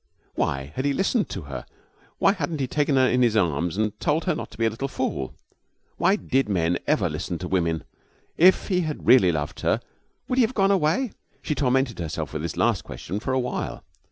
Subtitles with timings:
[0.33, 1.63] Why had he listened to her?
[2.17, 4.69] Why hadn't he taken her in his arms and told her not to be a
[4.71, 5.35] little fool?
[5.97, 7.83] Why did men ever listen to women?
[8.35, 9.79] If he had really loved her,
[10.27, 11.11] would he have gone away?
[11.43, 13.83] She tormented herself with this last question for a while.